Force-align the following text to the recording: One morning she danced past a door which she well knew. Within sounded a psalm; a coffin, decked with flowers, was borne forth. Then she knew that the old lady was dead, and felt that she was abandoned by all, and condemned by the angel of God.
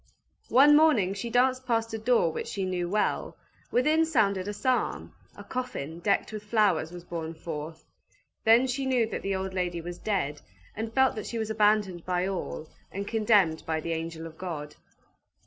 One 0.49 0.75
morning 0.75 1.13
she 1.13 1.29
danced 1.29 1.67
past 1.67 1.93
a 1.93 1.99
door 1.99 2.31
which 2.31 2.47
she 2.47 2.65
well 2.85 3.25
knew. 3.27 3.33
Within 3.69 4.03
sounded 4.03 4.47
a 4.47 4.51
psalm; 4.51 5.13
a 5.35 5.43
coffin, 5.43 5.99
decked 5.99 6.31
with 6.33 6.41
flowers, 6.41 6.91
was 6.91 7.03
borne 7.03 7.35
forth. 7.35 7.85
Then 8.43 8.65
she 8.65 8.87
knew 8.87 9.05
that 9.05 9.21
the 9.21 9.35
old 9.35 9.53
lady 9.53 9.79
was 9.79 9.99
dead, 9.99 10.41
and 10.75 10.91
felt 10.91 11.13
that 11.17 11.27
she 11.27 11.37
was 11.37 11.51
abandoned 11.51 12.03
by 12.03 12.25
all, 12.27 12.67
and 12.91 13.07
condemned 13.07 13.63
by 13.67 13.79
the 13.79 13.93
angel 13.93 14.25
of 14.25 14.39
God. 14.39 14.75